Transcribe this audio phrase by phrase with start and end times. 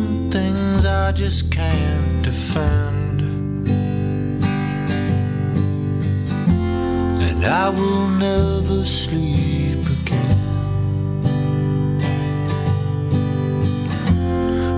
[0.00, 3.20] Some things I just can't defend.
[7.26, 11.20] And I will never sleep again.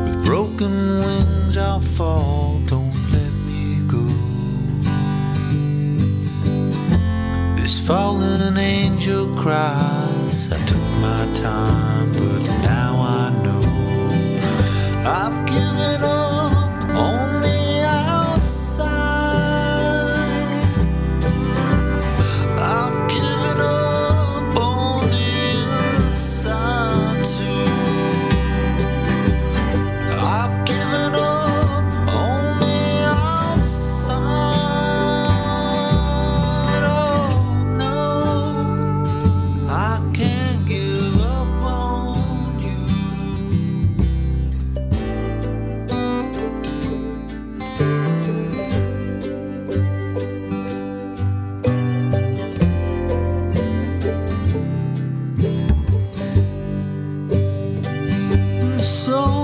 [0.04, 0.74] With broken
[1.04, 2.60] wings, I'll fall.
[2.66, 3.62] Don't let me
[3.94, 4.04] go.
[7.56, 10.50] This fallen angel cries.
[10.50, 12.12] I took my time,
[59.12, 59.41] So